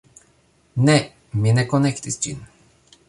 [0.87, 0.95] Ne!
[1.43, 2.41] mi ne konektis ĝin